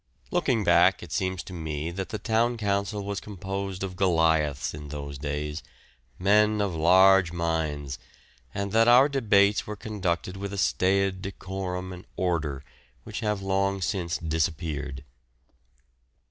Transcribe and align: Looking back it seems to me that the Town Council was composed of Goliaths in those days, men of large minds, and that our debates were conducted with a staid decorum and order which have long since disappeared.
Looking 0.31 0.63
back 0.63 1.03
it 1.03 1.11
seems 1.11 1.43
to 1.43 1.53
me 1.53 1.91
that 1.91 2.09
the 2.09 2.17
Town 2.17 2.57
Council 2.57 3.05
was 3.05 3.19
composed 3.19 3.83
of 3.83 3.95
Goliaths 3.95 4.73
in 4.73 4.89
those 4.89 5.19
days, 5.19 5.61
men 6.17 6.59
of 6.59 6.73
large 6.73 7.31
minds, 7.31 7.99
and 8.51 8.71
that 8.71 8.87
our 8.87 9.07
debates 9.07 9.67
were 9.67 9.75
conducted 9.75 10.37
with 10.37 10.53
a 10.53 10.57
staid 10.57 11.21
decorum 11.21 11.93
and 11.93 12.05
order 12.15 12.63
which 13.03 13.19
have 13.19 13.43
long 13.43 13.79
since 13.79 14.17
disappeared. 14.17 15.03